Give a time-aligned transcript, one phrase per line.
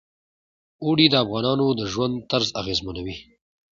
[0.83, 3.15] اوړي د افغانانو د ژوند طرز اغېزمنوي.